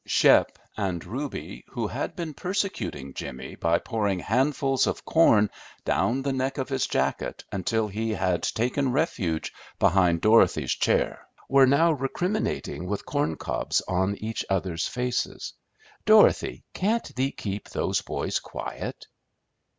[0.03, 5.51] (Shep and Reuby, who had been persecuting Jimmy by pouring handfuls of corn
[5.85, 11.67] down the neck of his jacket until he had taken refuge behind Dorothy's chair, were
[11.67, 15.53] now recriminating with corn cobs on each other's faces.)
[16.03, 19.05] "Dorothy, can't thee keep those boys quiet?"